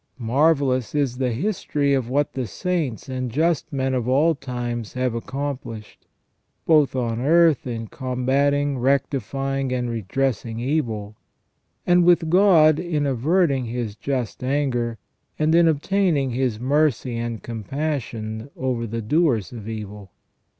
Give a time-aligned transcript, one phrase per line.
[0.17, 5.13] Marvellous is the history of what the saints and just men of all times have
[5.13, 6.07] accomplished,
[6.65, 11.15] both on earth in combating, rectifying, and redressing evil;
[11.85, 14.97] and with God in averting His just anger,
[15.37, 20.09] and in obtaining His mercy and compassion over the doers of evil.